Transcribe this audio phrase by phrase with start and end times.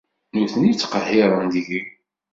[0.35, 1.81] Nutni ttqehhiren deg-i.